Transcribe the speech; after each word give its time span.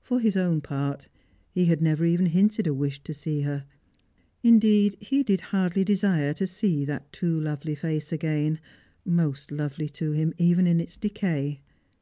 For 0.00 0.18
his 0.18 0.34
own 0.34 0.62
part 0.62 1.08
he 1.50 1.66
had 1.66 1.82
never 1.82 2.06
even 2.06 2.24
hinted 2.24 2.66
a 2.66 2.72
wish 2.72 3.02
to 3.04 3.12
see 3.12 3.42
her. 3.42 3.66
Indeed, 4.42 4.96
he 4.98 5.22
did 5.22 5.42
hardly 5.52 5.84
desire 5.84 6.32
to 6.32 6.46
see 6.46 6.86
that 6.86 7.12
too 7.12 7.38
lovely 7.38 7.74
face 7.74 8.10
again, 8.10 8.60
most 9.04 9.50
lovely 9.50 9.90
to 9.90 10.12
him 10.12 10.32
even 10.38 10.66
in 10.66 10.80
its 10.80 10.96
decay. 10.96 11.60